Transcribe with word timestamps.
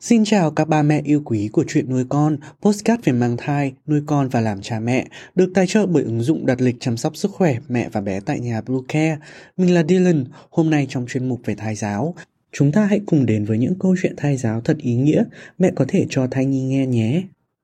Xin 0.00 0.24
chào 0.24 0.50
các 0.50 0.68
ba 0.68 0.82
mẹ 0.82 1.00
yêu 1.04 1.22
quý 1.24 1.48
của 1.52 1.64
chuyện 1.68 1.90
nuôi 1.90 2.04
con, 2.08 2.36
postcard 2.62 3.04
về 3.04 3.12
mang 3.12 3.36
thai, 3.36 3.72
nuôi 3.86 4.02
con 4.06 4.28
và 4.28 4.40
làm 4.40 4.62
cha 4.62 4.80
mẹ, 4.80 5.06
được 5.34 5.50
tài 5.54 5.66
trợ 5.66 5.86
bởi 5.86 6.02
ứng 6.02 6.20
dụng 6.20 6.46
đặt 6.46 6.60
lịch 6.60 6.76
chăm 6.80 6.96
sóc 6.96 7.16
sức 7.16 7.30
khỏe 7.30 7.58
mẹ 7.68 7.88
và 7.92 8.00
bé 8.00 8.20
tại 8.20 8.40
nhà 8.40 8.60
Blue 8.60 8.80
Care. 8.88 9.18
Mình 9.56 9.74
là 9.74 9.82
Dylan, 9.88 10.24
hôm 10.50 10.70
nay 10.70 10.86
trong 10.90 11.06
chuyên 11.08 11.28
mục 11.28 11.40
về 11.44 11.54
thai 11.54 11.74
giáo, 11.74 12.14
chúng 12.52 12.72
ta 12.72 12.84
hãy 12.84 13.00
cùng 13.06 13.26
đến 13.26 13.44
với 13.44 13.58
những 13.58 13.74
câu 13.80 13.96
chuyện 14.02 14.14
thai 14.16 14.36
giáo 14.36 14.60
thật 14.60 14.76
ý 14.78 14.94
nghĩa 14.94 15.24
mẹ 15.58 15.70
có 15.76 15.84
thể 15.88 16.06
cho 16.10 16.26
thai 16.30 16.46
nhi 16.46 16.62
nghe 16.62 16.86
nhé. 16.86 17.22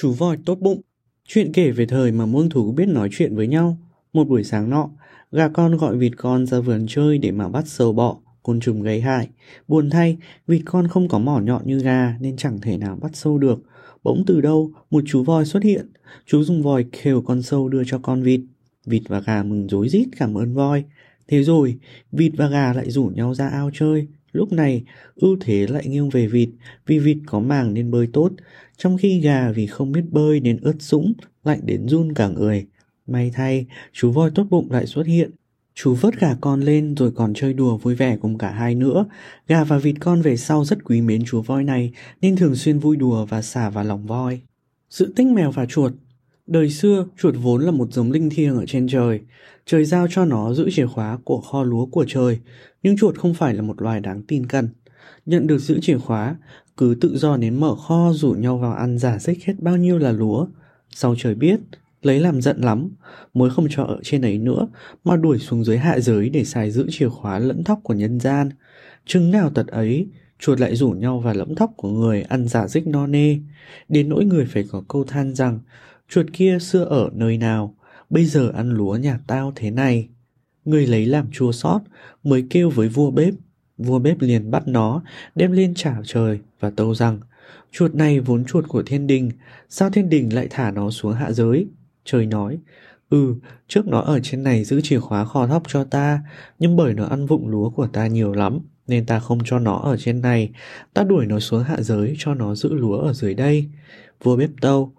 Chú 0.00 0.12
voi 0.12 0.36
tốt 0.44 0.58
bụng. 0.60 0.80
Chuyện 1.28 1.52
kể 1.52 1.70
về 1.70 1.86
thời 1.86 2.12
mà 2.12 2.26
muôn 2.26 2.48
thú 2.48 2.72
biết 2.72 2.88
nói 2.88 3.08
chuyện 3.12 3.36
với 3.36 3.46
nhau. 3.46 3.78
Một 4.12 4.28
buổi 4.28 4.44
sáng 4.44 4.70
nọ, 4.70 4.90
Gà 5.32 5.48
con 5.48 5.76
gọi 5.76 5.96
vịt 5.96 6.12
con 6.16 6.46
ra 6.46 6.60
vườn 6.60 6.86
chơi 6.88 7.18
để 7.18 7.30
mà 7.30 7.48
bắt 7.48 7.68
sâu 7.68 7.92
bọ, 7.92 8.16
Côn 8.42 8.60
trùng 8.60 8.82
gây 8.82 9.00
hại. 9.00 9.28
Buồn 9.68 9.90
thay, 9.90 10.16
Vịt 10.46 10.62
con 10.64 10.88
không 10.88 11.08
có 11.08 11.18
mỏ 11.18 11.40
nhọn 11.40 11.62
như 11.66 11.78
gà 11.78 12.16
Nên 12.20 12.36
chẳng 12.36 12.60
thể 12.60 12.78
nào 12.78 12.98
bắt 13.00 13.16
sâu 13.16 13.38
được. 13.38 13.58
Bỗng 14.02 14.24
từ 14.26 14.40
đâu, 14.40 14.72
Một 14.90 15.04
chú 15.06 15.24
voi 15.24 15.44
xuất 15.44 15.62
hiện. 15.62 15.86
Chú 16.26 16.42
dùng 16.42 16.62
vòi 16.62 16.84
khều 16.92 17.22
con 17.22 17.42
sâu 17.42 17.68
đưa 17.68 17.82
cho 17.86 17.98
con 17.98 18.22
vịt. 18.22 18.40
Vịt 18.86 19.02
và 19.08 19.20
gà 19.20 19.42
mừng 19.42 19.68
rối 19.68 19.88
rít 19.88 20.06
cảm 20.18 20.34
ơn 20.38 20.54
voi. 20.54 20.84
Thế 21.28 21.42
rồi, 21.42 21.78
Vịt 22.12 22.32
và 22.36 22.48
gà 22.48 22.72
lại 22.72 22.90
rủ 22.90 23.10
nhau 23.14 23.34
ra 23.34 23.48
ao 23.48 23.70
chơi. 23.74 24.06
Lúc 24.32 24.52
này, 24.52 24.84
ưu 25.14 25.36
thế 25.40 25.66
lại 25.66 25.86
nghiêng 25.86 26.08
về 26.08 26.26
vịt, 26.26 26.48
vì 26.86 26.98
vịt 26.98 27.18
có 27.26 27.40
màng 27.40 27.74
nên 27.74 27.90
bơi 27.90 28.08
tốt, 28.12 28.32
trong 28.76 28.98
khi 28.98 29.20
gà 29.20 29.52
vì 29.52 29.66
không 29.66 29.92
biết 29.92 30.04
bơi 30.10 30.40
nên 30.40 30.58
ướt 30.60 30.76
sũng, 30.78 31.12
lạnh 31.44 31.60
đến 31.64 31.88
run 31.88 32.12
cả 32.12 32.28
người. 32.28 32.66
May 33.06 33.30
thay, 33.34 33.66
chú 33.92 34.10
voi 34.10 34.30
tốt 34.34 34.46
bụng 34.50 34.70
lại 34.70 34.86
xuất 34.86 35.06
hiện. 35.06 35.30
Chú 35.74 35.94
vớt 35.94 36.20
gà 36.20 36.34
con 36.40 36.60
lên 36.60 36.94
rồi 36.94 37.12
còn 37.14 37.34
chơi 37.34 37.52
đùa 37.52 37.76
vui 37.76 37.94
vẻ 37.94 38.16
cùng 38.16 38.38
cả 38.38 38.50
hai 38.50 38.74
nữa. 38.74 39.06
Gà 39.48 39.64
và 39.64 39.78
vịt 39.78 39.94
con 40.00 40.22
về 40.22 40.36
sau 40.36 40.64
rất 40.64 40.84
quý 40.84 41.00
mến 41.00 41.24
chú 41.24 41.42
voi 41.42 41.64
này 41.64 41.92
nên 42.20 42.36
thường 42.36 42.54
xuyên 42.54 42.78
vui 42.78 42.96
đùa 42.96 43.26
và 43.26 43.42
xả 43.42 43.70
vào 43.70 43.84
lòng 43.84 44.06
voi. 44.06 44.40
Sự 44.90 45.12
tích 45.16 45.26
mèo 45.26 45.50
và 45.50 45.66
chuột 45.66 45.92
Đời 46.48 46.70
xưa, 46.70 47.06
chuột 47.18 47.34
vốn 47.42 47.62
là 47.62 47.70
một 47.70 47.92
giống 47.92 48.12
linh 48.12 48.30
thiêng 48.30 48.56
ở 48.56 48.66
trên 48.66 48.88
trời. 48.88 49.20
Trời 49.66 49.84
giao 49.84 50.06
cho 50.10 50.24
nó 50.24 50.54
giữ 50.54 50.70
chìa 50.70 50.86
khóa 50.86 51.18
của 51.24 51.40
kho 51.40 51.62
lúa 51.62 51.86
của 51.86 52.04
trời, 52.08 52.38
nhưng 52.82 52.96
chuột 52.96 53.18
không 53.18 53.34
phải 53.34 53.54
là 53.54 53.62
một 53.62 53.82
loài 53.82 54.00
đáng 54.00 54.22
tin 54.22 54.46
cẩn. 54.46 54.68
Nhận 55.26 55.46
được 55.46 55.58
giữ 55.58 55.80
chìa 55.80 55.98
khóa, 55.98 56.36
cứ 56.76 56.96
tự 57.00 57.18
do 57.18 57.36
đến 57.36 57.60
mở 57.60 57.74
kho 57.74 58.12
rủ 58.12 58.32
nhau 58.32 58.58
vào 58.58 58.72
ăn 58.72 58.98
giả 58.98 59.18
dích 59.18 59.44
hết 59.44 59.54
bao 59.58 59.76
nhiêu 59.76 59.98
là 59.98 60.12
lúa. 60.12 60.46
Sau 60.90 61.14
trời 61.18 61.34
biết, 61.34 61.60
lấy 62.02 62.20
làm 62.20 62.40
giận 62.40 62.60
lắm, 62.60 62.90
mới 63.34 63.50
không 63.50 63.66
cho 63.70 63.84
ở 63.84 64.00
trên 64.02 64.22
ấy 64.22 64.38
nữa, 64.38 64.68
mà 65.04 65.16
đuổi 65.16 65.38
xuống 65.38 65.64
dưới 65.64 65.78
hạ 65.78 66.00
giới 66.00 66.28
để 66.28 66.44
xài 66.44 66.70
giữ 66.70 66.86
chìa 66.90 67.08
khóa 67.08 67.38
lẫn 67.38 67.64
thóc 67.64 67.80
của 67.82 67.94
nhân 67.94 68.20
gian. 68.20 68.50
Chừng 69.06 69.30
nào 69.30 69.50
tật 69.50 69.66
ấy, 69.66 70.08
chuột 70.38 70.60
lại 70.60 70.76
rủ 70.76 70.90
nhau 70.90 71.20
vào 71.20 71.34
lẫm 71.34 71.54
thóc 71.54 71.70
của 71.76 71.88
người 71.88 72.22
ăn 72.22 72.48
giả 72.48 72.68
dích 72.68 72.86
no 72.86 73.06
nê. 73.06 73.36
Đến 73.88 74.08
nỗi 74.08 74.24
người 74.24 74.46
phải 74.46 74.64
có 74.70 74.82
câu 74.88 75.04
than 75.04 75.34
rằng, 75.34 75.60
chuột 76.08 76.26
kia 76.32 76.58
xưa 76.58 76.84
ở 76.84 77.10
nơi 77.14 77.38
nào, 77.38 77.74
bây 78.10 78.24
giờ 78.24 78.50
ăn 78.54 78.70
lúa 78.70 78.96
nhà 78.96 79.18
tao 79.26 79.52
thế 79.56 79.70
này. 79.70 80.08
Người 80.64 80.86
lấy 80.86 81.06
làm 81.06 81.30
chua 81.30 81.52
xót 81.52 81.82
mới 82.22 82.46
kêu 82.50 82.70
với 82.70 82.88
vua 82.88 83.10
bếp. 83.10 83.34
Vua 83.78 83.98
bếp 83.98 84.20
liền 84.20 84.50
bắt 84.50 84.68
nó, 84.68 85.02
đem 85.34 85.52
lên 85.52 85.74
trả 85.74 85.96
trời 86.04 86.38
và 86.60 86.70
tâu 86.70 86.94
rằng 86.94 87.20
chuột 87.72 87.94
này 87.94 88.20
vốn 88.20 88.44
chuột 88.44 88.68
của 88.68 88.82
thiên 88.82 89.06
đình, 89.06 89.30
sao 89.68 89.90
thiên 89.90 90.08
đình 90.08 90.34
lại 90.34 90.46
thả 90.50 90.70
nó 90.70 90.90
xuống 90.90 91.12
hạ 91.12 91.32
giới? 91.32 91.66
Trời 92.04 92.26
nói, 92.26 92.58
ừ, 93.10 93.34
trước 93.68 93.86
nó 93.86 94.00
ở 94.00 94.20
trên 94.22 94.42
này 94.42 94.64
giữ 94.64 94.80
chìa 94.80 95.00
khóa 95.00 95.24
kho 95.24 95.46
thóc 95.46 95.62
cho 95.68 95.84
ta, 95.84 96.20
nhưng 96.58 96.76
bởi 96.76 96.94
nó 96.94 97.04
ăn 97.04 97.26
vụng 97.26 97.48
lúa 97.48 97.70
của 97.70 97.86
ta 97.86 98.06
nhiều 98.06 98.32
lắm, 98.32 98.58
nên 98.86 99.06
ta 99.06 99.18
không 99.18 99.38
cho 99.44 99.58
nó 99.58 99.78
ở 99.78 99.96
trên 99.96 100.20
này, 100.20 100.50
ta 100.94 101.04
đuổi 101.04 101.26
nó 101.26 101.40
xuống 101.40 101.62
hạ 101.62 101.76
giới 101.80 102.14
cho 102.18 102.34
nó 102.34 102.54
giữ 102.54 102.74
lúa 102.74 102.98
ở 102.98 103.12
dưới 103.12 103.34
đây. 103.34 103.68
Vua 104.22 104.36
bếp 104.36 104.50
tâu, 104.60 104.92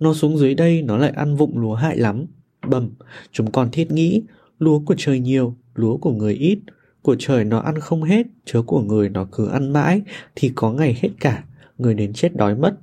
nó 0.00 0.14
xuống 0.14 0.38
dưới 0.38 0.54
đây 0.54 0.82
nó 0.82 0.96
lại 0.96 1.10
ăn 1.10 1.36
vụng 1.36 1.58
lúa 1.58 1.74
hại 1.74 1.96
lắm. 1.96 2.26
Bẩm, 2.68 2.90
chúng 3.32 3.50
còn 3.50 3.70
thiết 3.70 3.90
nghĩ, 3.92 4.22
lúa 4.58 4.78
của 4.78 4.94
trời 4.98 5.20
nhiều, 5.20 5.56
lúa 5.74 5.96
của 5.96 6.12
người 6.12 6.34
ít, 6.34 6.58
của 7.02 7.16
trời 7.18 7.44
nó 7.44 7.58
ăn 7.58 7.78
không 7.80 8.02
hết, 8.02 8.26
chớ 8.44 8.62
của 8.62 8.80
người 8.80 9.08
nó 9.08 9.26
cứ 9.32 9.48
ăn 9.48 9.72
mãi, 9.72 10.02
thì 10.34 10.52
có 10.54 10.72
ngày 10.72 10.98
hết 11.00 11.08
cả, 11.20 11.44
người 11.78 11.94
đến 11.94 12.12
chết 12.12 12.36
đói 12.36 12.54
mất. 12.54 12.74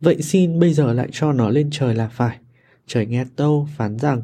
Vậy 0.00 0.22
xin 0.22 0.60
bây 0.60 0.72
giờ 0.72 0.92
lại 0.92 1.08
cho 1.12 1.32
nó 1.32 1.48
lên 1.48 1.68
trời 1.70 1.94
là 1.94 2.08
phải. 2.08 2.38
Trời 2.86 3.06
nghe 3.06 3.24
tâu 3.36 3.68
phán 3.76 3.98
rằng, 3.98 4.22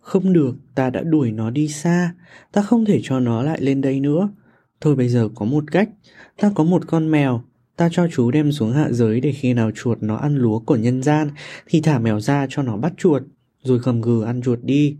không 0.00 0.32
được, 0.32 0.56
ta 0.74 0.90
đã 0.90 1.02
đuổi 1.02 1.32
nó 1.32 1.50
đi 1.50 1.68
xa, 1.68 2.14
ta 2.52 2.62
không 2.62 2.84
thể 2.84 3.00
cho 3.02 3.20
nó 3.20 3.42
lại 3.42 3.60
lên 3.60 3.80
đây 3.80 4.00
nữa. 4.00 4.28
Thôi 4.80 4.96
bây 4.96 5.08
giờ 5.08 5.28
có 5.34 5.44
một 5.44 5.64
cách, 5.72 5.88
ta 6.36 6.50
có 6.54 6.64
một 6.64 6.82
con 6.86 7.10
mèo, 7.10 7.42
ta 7.76 7.88
cho 7.92 8.08
chú 8.12 8.30
đem 8.30 8.52
xuống 8.52 8.72
hạ 8.72 8.88
giới 8.90 9.20
để 9.20 9.32
khi 9.32 9.54
nào 9.54 9.70
chuột 9.70 9.98
nó 10.00 10.16
ăn 10.16 10.36
lúa 10.36 10.58
của 10.58 10.76
nhân 10.76 11.02
gian 11.02 11.30
thì 11.66 11.80
thả 11.80 11.98
mèo 11.98 12.20
ra 12.20 12.46
cho 12.50 12.62
nó 12.62 12.76
bắt 12.76 12.92
chuột, 12.96 13.22
rồi 13.62 13.78
gầm 13.78 14.00
gừ 14.00 14.22
ăn 14.22 14.42
chuột 14.42 14.58
đi. 14.62 14.96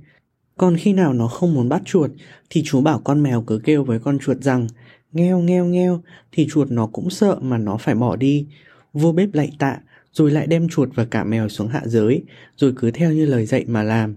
Còn 0.56 0.76
khi 0.76 0.92
nào 0.92 1.12
nó 1.12 1.28
không 1.28 1.54
muốn 1.54 1.68
bắt 1.68 1.82
chuột 1.84 2.10
thì 2.50 2.62
chú 2.64 2.80
bảo 2.80 3.00
con 3.04 3.22
mèo 3.22 3.42
cứ 3.42 3.58
kêu 3.64 3.84
với 3.84 3.98
con 3.98 4.18
chuột 4.18 4.40
rằng 4.40 4.66
ngheo 5.12 5.38
ngheo 5.38 5.64
ngheo 5.64 6.02
thì 6.32 6.46
chuột 6.50 6.70
nó 6.70 6.86
cũng 6.86 7.10
sợ 7.10 7.38
mà 7.40 7.58
nó 7.58 7.76
phải 7.76 7.94
bỏ 7.94 8.16
đi. 8.16 8.46
Vô 8.92 9.12
bếp 9.12 9.34
lạy 9.34 9.50
tạ 9.58 9.78
rồi 10.12 10.30
lại 10.30 10.46
đem 10.46 10.68
chuột 10.68 10.88
và 10.94 11.04
cả 11.04 11.24
mèo 11.24 11.48
xuống 11.48 11.68
hạ 11.68 11.82
giới 11.84 12.24
rồi 12.56 12.72
cứ 12.76 12.90
theo 12.90 13.12
như 13.12 13.26
lời 13.26 13.46
dạy 13.46 13.64
mà 13.68 13.82
làm. 13.82 14.16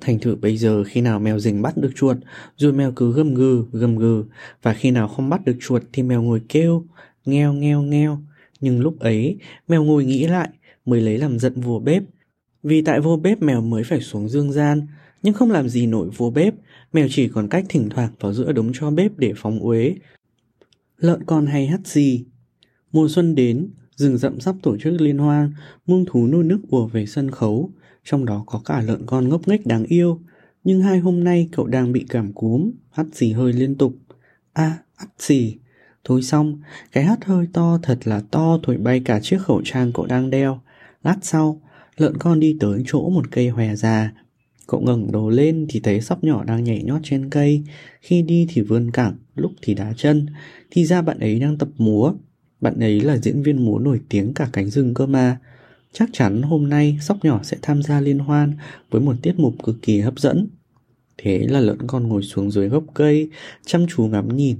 Thành 0.00 0.18
thử 0.18 0.36
bây 0.36 0.56
giờ 0.56 0.84
khi 0.84 1.00
nào 1.00 1.18
mèo 1.18 1.38
rình 1.38 1.62
bắt 1.62 1.76
được 1.76 1.90
chuột 1.96 2.16
rồi 2.56 2.72
mèo 2.72 2.92
cứ 2.96 3.12
gầm 3.12 3.34
gừ 3.34 3.64
gầm 3.72 3.96
gừ 3.96 4.24
và 4.62 4.74
khi 4.74 4.90
nào 4.90 5.08
không 5.08 5.28
bắt 5.28 5.44
được 5.44 5.56
chuột 5.60 5.82
thì 5.92 6.02
mèo 6.02 6.22
ngồi 6.22 6.40
kêu 6.48 6.84
ngheo 7.28 7.52
ngheo 7.52 7.82
ngheo. 7.82 8.18
Nhưng 8.60 8.80
lúc 8.80 8.98
ấy 8.98 9.38
mèo 9.68 9.84
ngồi 9.84 10.04
nghĩ 10.04 10.26
lại 10.26 10.48
mới 10.84 11.00
lấy 11.00 11.18
làm 11.18 11.38
giận 11.38 11.60
vua 11.60 11.78
bếp. 11.78 12.02
Vì 12.62 12.82
tại 12.82 13.00
vua 13.00 13.16
bếp 13.16 13.42
mèo 13.42 13.60
mới 13.60 13.84
phải 13.84 14.00
xuống 14.00 14.28
dương 14.28 14.52
gian 14.52 14.86
nhưng 15.26 15.34
không 15.34 15.50
làm 15.50 15.68
gì 15.68 15.86
nổi 15.86 16.08
vua 16.16 16.30
bếp, 16.30 16.54
mèo 16.92 17.06
chỉ 17.10 17.28
còn 17.28 17.48
cách 17.48 17.64
thỉnh 17.68 17.88
thoảng 17.90 18.12
vào 18.20 18.32
giữa 18.32 18.52
đống 18.52 18.70
cho 18.74 18.90
bếp 18.90 19.18
để 19.18 19.32
phóng 19.36 19.60
uế. 19.60 19.94
Lợn 20.98 21.24
con 21.26 21.46
hay 21.46 21.66
hắt 21.66 21.86
gì? 21.86 22.24
Mùa 22.92 23.08
xuân 23.08 23.34
đến, 23.34 23.70
rừng 23.96 24.18
rậm 24.18 24.40
sắp 24.40 24.56
tổ 24.62 24.76
chức 24.76 25.00
liên 25.00 25.18
hoan, 25.18 25.52
muông 25.86 26.04
thú 26.06 26.26
nô 26.26 26.42
nước 26.42 26.58
ùa 26.68 26.86
về 26.86 27.06
sân 27.06 27.30
khấu, 27.30 27.70
trong 28.04 28.24
đó 28.24 28.44
có 28.46 28.60
cả 28.64 28.80
lợn 28.80 29.06
con 29.06 29.28
ngốc 29.28 29.48
nghếch 29.48 29.66
đáng 29.66 29.84
yêu. 29.84 30.20
Nhưng 30.64 30.80
hai 30.80 30.98
hôm 30.98 31.24
nay 31.24 31.48
cậu 31.52 31.66
đang 31.66 31.92
bị 31.92 32.06
cảm 32.08 32.32
cúm, 32.32 32.70
hắt 32.90 33.06
xì 33.12 33.32
hơi 33.32 33.52
liên 33.52 33.74
tục. 33.74 33.94
À, 34.52 34.78
hắt 34.96 35.08
xì. 35.18 35.56
Thôi 36.06 36.22
xong, 36.22 36.60
cái 36.92 37.04
hắt 37.04 37.24
hơi 37.24 37.46
to 37.52 37.78
thật 37.82 37.98
là 38.04 38.22
to 38.30 38.58
thổi 38.62 38.76
bay 38.76 39.02
cả 39.04 39.20
chiếc 39.20 39.38
khẩu 39.40 39.62
trang 39.64 39.92
cậu 39.92 40.06
đang 40.06 40.30
đeo. 40.30 40.60
Lát 41.02 41.16
sau, 41.22 41.60
lợn 41.96 42.16
con 42.16 42.40
đi 42.40 42.56
tới 42.60 42.82
chỗ 42.86 43.08
một 43.08 43.30
cây 43.30 43.48
hòe 43.48 43.76
già, 43.76 44.12
Cậu 44.66 44.80
ngẩng 44.80 45.12
đầu 45.12 45.30
lên 45.30 45.66
thì 45.68 45.80
thấy 45.80 46.00
sóc 46.00 46.24
nhỏ 46.24 46.44
đang 46.44 46.64
nhảy 46.64 46.82
nhót 46.82 47.00
trên 47.04 47.30
cây. 47.30 47.62
Khi 48.00 48.22
đi 48.22 48.46
thì 48.50 48.62
vươn 48.62 48.90
cẳng, 48.90 49.16
lúc 49.34 49.52
thì 49.62 49.74
đá 49.74 49.92
chân. 49.96 50.26
Thì 50.70 50.84
ra 50.84 51.02
bạn 51.02 51.18
ấy 51.18 51.40
đang 51.40 51.58
tập 51.58 51.68
múa. 51.78 52.12
Bạn 52.60 52.80
ấy 52.80 53.00
là 53.00 53.16
diễn 53.16 53.42
viên 53.42 53.64
múa 53.64 53.78
nổi 53.78 54.00
tiếng 54.08 54.34
cả 54.34 54.48
cánh 54.52 54.70
rừng 54.70 54.94
cơ 54.94 55.06
mà. 55.06 55.38
Chắc 55.92 56.08
chắn 56.12 56.42
hôm 56.42 56.68
nay 56.68 56.98
sóc 57.00 57.18
nhỏ 57.22 57.40
sẽ 57.42 57.56
tham 57.62 57.82
gia 57.82 58.00
liên 58.00 58.18
hoan 58.18 58.52
Với 58.90 59.00
một 59.00 59.16
tiết 59.22 59.38
mục 59.38 59.54
cực 59.64 59.76
kỳ 59.82 60.00
hấp 60.00 60.18
dẫn. 60.18 60.48
Thế 61.18 61.38
là 61.38 61.60
lợn 61.60 61.78
con 61.86 62.08
ngồi 62.08 62.22
xuống 62.22 62.50
dưới 62.50 62.68
gốc 62.68 62.84
cây 62.94 63.30
Chăm 63.66 63.86
chú 63.88 64.06
ngắm 64.06 64.36
nhìn. 64.36 64.56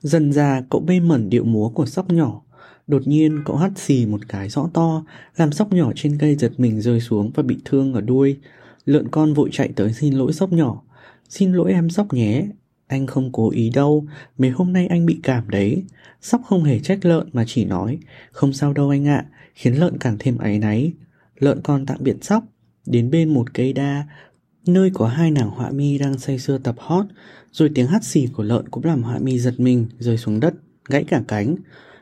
Dần 0.00 0.32
già 0.32 0.62
cậu 0.70 0.80
mê 0.80 1.00
mẩn 1.00 1.30
điệu 1.30 1.44
múa 1.44 1.68
của 1.68 1.86
sóc 1.86 2.10
nhỏ. 2.10 2.42
Đột 2.86 3.02
nhiên 3.06 3.42
cậu 3.44 3.56
hắt 3.56 3.72
xì 3.76 4.06
một 4.06 4.20
cái 4.28 4.48
rõ 4.48 4.70
to, 4.74 5.04
Làm 5.36 5.52
sóc 5.52 5.72
nhỏ 5.72 5.92
trên 5.96 6.18
cây 6.18 6.36
giật 6.36 6.52
mình 6.58 6.80
rơi 6.80 7.00
xuống 7.00 7.30
và 7.34 7.42
bị 7.42 7.58
thương 7.64 7.94
ở 7.94 8.00
đuôi. 8.00 8.36
Lợn 8.84 9.08
con 9.08 9.34
vội 9.34 9.48
chạy 9.52 9.72
tới 9.76 9.92
xin 9.92 10.14
lỗi 10.14 10.32
sóc 10.32 10.52
nhỏ. 10.52 10.82
Xin 11.28 11.52
lỗi 11.52 11.72
em 11.72 11.90
sóc 11.90 12.14
nhé, 12.14 12.46
Anh 12.86 13.06
không 13.06 13.32
cố 13.32 13.50
ý 13.50 13.70
đâu, 13.70 14.06
Mấy 14.38 14.50
hôm 14.50 14.72
nay 14.72 14.86
anh 14.86 15.06
bị 15.06 15.20
cảm 15.22 15.50
đấy. 15.50 15.84
Sóc 16.20 16.40
không 16.44 16.64
hề 16.64 16.78
trách 16.78 17.04
lợn 17.04 17.28
mà 17.32 17.44
chỉ 17.46 17.64
nói, 17.64 17.98
Không 18.32 18.52
sao 18.52 18.72
đâu 18.72 18.90
anh 18.90 19.08
ạ, 19.08 19.26
Khiến 19.54 19.74
lợn 19.74 19.98
càng 19.98 20.16
thêm 20.18 20.38
áy 20.38 20.58
náy. 20.58 20.92
Lợn 21.38 21.60
con 21.62 21.86
tạm 21.86 21.98
biệt 22.00 22.16
sóc, 22.24 22.44
Đến 22.86 23.10
bên 23.10 23.34
một 23.34 23.54
cây 23.54 23.72
đa 23.72 24.04
Nơi 24.72 24.90
có 24.94 25.06
hai 25.06 25.30
nàng 25.30 25.50
họa 25.50 25.70
mi 25.70 25.98
đang 25.98 26.18
say 26.18 26.38
sưa 26.38 26.58
tập 26.58 26.74
hót, 26.78 27.06
Rồi 27.52 27.70
tiếng 27.74 27.86
hắt 27.86 28.04
xì 28.04 28.26
của 28.26 28.42
lợn 28.42 28.68
cũng 28.68 28.84
làm 28.84 29.02
họa 29.02 29.18
mi 29.18 29.38
giật 29.38 29.60
mình 29.60 29.86
Rơi 29.98 30.16
xuống 30.16 30.40
đất, 30.40 30.54
gãy 30.88 31.04
cả 31.04 31.22
cánh 31.28 31.56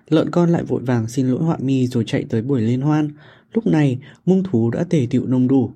Lợn 0.09 0.31
con 0.31 0.51
lại 0.51 0.65
vội 0.65 0.83
vàng 0.83 1.09
xin 1.09 1.29
lỗi 1.29 1.43
họa 1.43 1.57
mi 1.61 1.87
rồi 1.87 2.05
chạy 2.07 2.25
tới 2.29 2.43
buổi 2.43 2.61
liên 2.61 2.81
hoan. 2.81 3.11
Lúc 3.53 3.67
này, 3.67 3.99
mung 4.27 4.43
thú 4.43 4.71
đã 4.71 4.85
tề 4.85 5.07
tiệu 5.11 5.27
nông 5.27 5.49
đủ. 5.49 5.71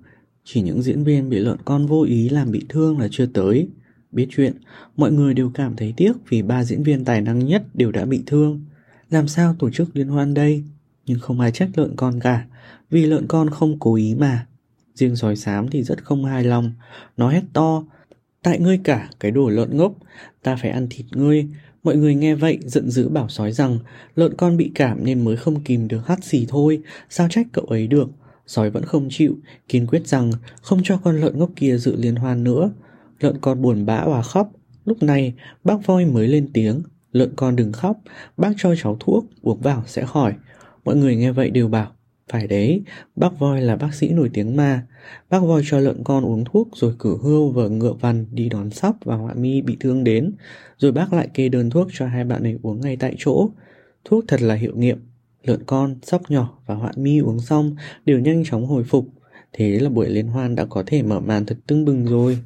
Chỉ 0.45 0.63
những 0.63 0.83
diễn 0.83 1.05
viên 1.05 1.29
bị 1.31 1.39
lợn 1.39 1.59
con 1.65 1.87
vô 1.87 2.03
ý 2.03 2.29
làm 2.29 2.51
bị 2.51 2.65
thương 2.69 2.99
là 2.99 3.09
chưa 3.11 3.27
tới. 3.27 3.69
Biết 4.13 4.27
chuyện, 4.31 4.53
mọi 4.97 5.13
người 5.13 5.35
đều 5.35 5.51
cảm 5.55 5.77
thấy 5.77 5.95
tiếc 5.97 6.13
vì 6.29 6.43
ba 6.43 6.65
diễn 6.65 6.83
viên 6.83 7.05
tài 7.05 7.21
năng 7.21 7.47
nhất 7.47 7.63
đều 7.75 7.93
đã 7.93 8.05
bị 8.05 8.23
thương. 8.27 8.61
Làm 9.11 9.29
sao 9.29 9.57
tổ 9.59 9.71
chức 9.71 9.97
liên 9.97 10.09
hoan 10.09 10.35
đây? 10.35 10.65
Nhưng 11.07 11.19
không 11.19 11.41
ai 11.41 11.53
trách 11.53 11.69
lợn 11.75 11.97
con 11.97 12.21
cả, 12.21 12.47
vì 12.91 13.07
lợn 13.07 13.27
con 13.27 13.51
không 13.51 13.79
cố 13.79 13.95
ý 13.95 14.15
mà. 14.15 14.47
Riêng 15.03 15.17
sói 15.17 15.37
xám 15.37 15.69
thì 15.69 15.83
rất 15.83 16.05
không 16.05 16.25
hài 16.25 16.45
lòng, 16.45 16.73
nó 17.17 17.29
hét 17.29 17.43
to. 17.53 17.85
Tại 18.43 18.61
ngươi 18.61 18.81
cả, 18.85 19.09
cái 19.21 19.31
đồ 19.31 19.49
lợn 19.49 19.77
ngốc, 19.77 19.93
ta 20.43 20.57
phải 20.57 20.71
ăn 20.71 20.87
thịt 20.91 21.07
ngươi. 21.11 21.47
Mọi 21.83 21.97
người 21.97 22.15
nghe 22.15 22.35
vậy 22.35 22.59
giận 22.63 22.91
dữ 22.91 23.09
bảo 23.09 23.29
sói 23.29 23.53
rằng 23.53 23.79
lợn 24.15 24.35
con 24.37 24.57
bị 24.57 24.71
cảm 24.75 25.05
nên 25.05 25.25
mới 25.25 25.37
không 25.37 25.61
kìm 25.61 25.89
được 25.89 26.07
hắt 26.07 26.25
xì 26.25 26.47
thôi, 26.49 26.83
sao 27.11 27.29
trách 27.31 27.47
cậu 27.53 27.65
ấy 27.65 27.87
được. 27.87 28.09
Sói 28.47 28.71
vẫn 28.71 28.85
không 28.85 29.09
chịu, 29.11 29.39
kiên 29.69 29.87
quyết 29.87 30.07
rằng 30.07 30.31
không 30.63 30.81
cho 30.85 30.97
con 30.97 31.21
lợn 31.21 31.39
ngốc 31.39 31.51
kia 31.57 31.77
dự 31.77 31.97
liên 31.97 32.17
hoan 32.17 32.45
nữa. 32.45 32.71
Lợn 33.21 33.39
con 33.41 33.63
buồn 33.63 33.87
bã 33.87 34.05
và 34.07 34.23
khóc. 34.23 34.53
Lúc 34.85 35.03
này, 35.03 35.35
bác 35.65 35.87
voi 35.87 36.05
mới 36.05 36.29
lên 36.29 36.51
tiếng. 36.53 36.83
Lợn 37.13 37.33
con 37.37 37.57
đừng 37.57 37.73
khóc, 37.73 37.97
bác 38.37 38.53
cho 38.57 38.75
cháu 38.83 38.97
thuốc, 39.01 39.25
uống 39.43 39.61
vào 39.61 39.83
sẽ 39.87 40.07
khỏi. 40.07 40.35
Mọi 40.85 40.97
người 40.97 41.17
nghe 41.17 41.33
vậy 41.33 41.51
đều 41.51 41.69
bảo, 41.69 41.93
phải 42.29 42.47
đấy, 42.47 42.83
bác 43.17 43.39
voi 43.39 43.61
là 43.63 43.77
bác 43.77 43.95
sĩ 43.95 44.09
nổi 44.09 44.31
tiếng 44.33 44.57
mà. 44.57 44.87
Bác 45.31 45.39
voi 45.39 45.63
cho 45.65 45.79
lợn 45.79 46.05
con 46.05 46.25
uống 46.25 46.45
thuốc 46.45 46.69
rồi 46.75 46.95
cử 46.99 47.19
hươu 47.23 47.51
và 47.51 47.69
ngựa 47.69 47.93
vằn 47.93 48.27
đi 48.31 48.49
đón 48.49 48.71
sóc 48.71 48.97
và 49.05 49.17
họa 49.17 49.35
mi 49.35 49.63
bị 49.63 49.77
thương 49.81 50.05
đến. 50.05 50.33
Rồi 50.79 50.93
bác 50.93 51.13
lại 51.13 51.29
kê 51.35 51.49
đơn 51.49 51.71
thuốc 51.71 51.89
cho 51.93 52.07
hai 52.07 52.25
bạn 52.25 52.43
ấy 52.43 52.59
uống 52.63 52.81
ngay 52.81 52.97
tại 52.97 53.15
chỗ. 53.19 53.51
Thuốc 54.05 54.25
thật 54.29 54.43
là 54.43 54.55
hiệu 54.55 54.77
nghiệm. 54.77 54.99
Lợn 55.43 55.63
con, 55.67 55.97
sóc 56.03 56.31
nhỏ 56.31 56.59
và 56.67 56.75
họa 56.75 56.93
mi 56.97 57.19
uống 57.19 57.41
xong 57.41 57.77
đều 58.05 58.19
nhanh 58.19 58.45
chóng 58.45 58.67
hồi 58.67 58.85
phục. 58.85 59.09
Thế 59.53 59.81
là 59.81 59.91
buổi 59.91 60.09
liên 60.09 60.29
hoan 60.29 60.55
đã 60.55 60.65
có 60.65 60.83
thể 60.87 61.03
mở 61.03 61.21
màn 61.21 61.47
thật 61.47 61.59
tưng 61.67 61.85
bừng 61.85 62.05
rồi. 62.07 62.39